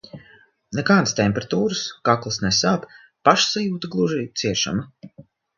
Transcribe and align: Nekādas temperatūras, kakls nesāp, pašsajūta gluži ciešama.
Nekādas 0.77 1.13
temperatūras, 1.19 1.83
kakls 2.09 2.41
nesāp, 2.45 2.89
pašsajūta 3.29 3.93
gluži 3.97 4.27
ciešama. 4.45 4.91